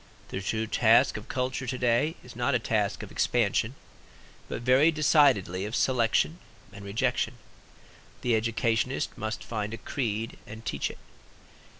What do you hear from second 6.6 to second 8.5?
and rejection. The